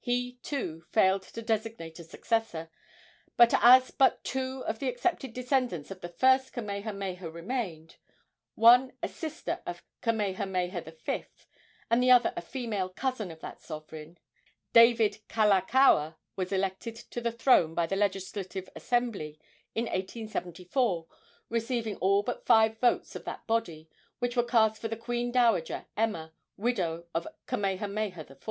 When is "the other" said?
12.02-12.34